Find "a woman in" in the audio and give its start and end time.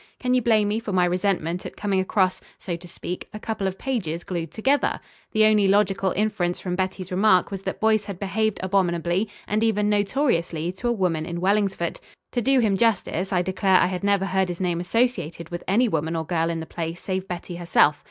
10.87-11.39